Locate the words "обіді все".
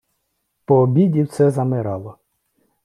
0.79-1.49